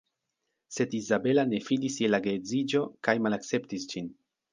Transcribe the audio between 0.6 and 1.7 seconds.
Sed Izabela ne